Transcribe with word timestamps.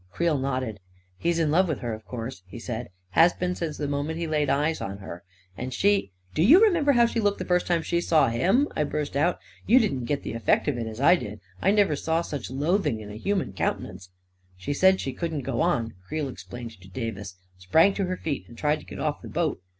Creel 0.09 0.39
nodded. 0.39 0.79
41 1.17 1.17
He's 1.19 1.37
in 1.37 1.51
love 1.51 1.67
with 1.67 1.81
her, 1.81 1.93
of 1.93 2.05
course," 2.05 2.41
he 2.47 2.57
said;" 2.57 2.89
has 3.11 3.33
been 3.33 3.53
since 3.53 3.77
the 3.77 3.87
moment 3.87 4.17
he 4.17 4.25
laid 4.25 4.49
eyes 4.49 4.81
on 4.81 4.97
her; 4.97 5.21
and 5.55 5.75
she..." 5.75 6.11
41 6.29 6.29
Do 6.33 6.41
you 6.43 6.63
remember 6.65 6.91
how 6.93 7.05
she 7.05 7.19
looked 7.19 7.37
the 7.37 7.45
first 7.45 7.67
time 7.67 7.83
she 7.83 8.01
saw 8.01 8.27
him?" 8.29 8.67
I 8.75 8.83
burst 8.83 9.15
out. 9.15 9.35
4< 9.35 9.41
You 9.67 9.77
didn't 9.79 10.05
get 10.05 10.23
the 10.23 10.33
effect 10.33 10.67
of 10.67 10.75
it 10.79 10.87
as 10.87 10.99
I 10.99 11.15
did 11.15 11.33
•—•I 11.61 11.69
never 11.69 11.95
saw 11.95 12.23
such 12.23 12.49
loathing 12.49 12.99
in 12.99 13.11
a 13.11 13.15
human 13.15 13.53
countenance!" 13.53 14.09
44 14.53 14.63
She 14.63 14.73
said 14.73 14.99
she 14.99 15.13
couldn't 15.13 15.41
go 15.41 15.61
on," 15.61 15.93
Creel 16.07 16.29
explained 16.29 16.71
to 16.81 16.87
Davis; 16.89 17.35
44 17.57 17.59
sprang 17.59 17.93
to 17.93 18.05
her 18.05 18.17
feet 18.17 18.45
and 18.47 18.57
tried 18.57 18.79
to 18.79 18.87
get 18.87 18.97
off 18.97 19.21
the 19.21 19.27
boat. 19.29 19.61